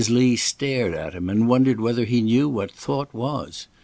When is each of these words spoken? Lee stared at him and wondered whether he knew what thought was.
Lee 0.09 0.35
stared 0.35 0.95
at 0.95 1.13
him 1.13 1.29
and 1.29 1.47
wondered 1.47 1.79
whether 1.79 2.05
he 2.05 2.21
knew 2.23 2.49
what 2.49 2.71
thought 2.71 3.13
was. 3.13 3.67